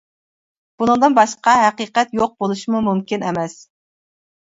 بۇنىڭدىن 0.83 1.17
باشقا 1.19 1.55
ھەقىقەت 1.65 2.19
يوق 2.23 2.35
بولۇشىمۇ 2.43 2.85
مۇمكىن 2.91 3.31
ئەمەس. 3.31 3.59